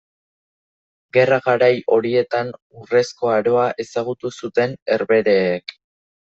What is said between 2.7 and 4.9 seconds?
urrezko aroa ezagutu zuten